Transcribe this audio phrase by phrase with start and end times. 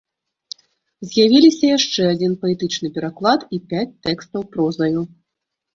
[1.09, 4.99] З'явіліся яшчэ адзін паэтычны пераклад і пяць тэкстаў прозаю.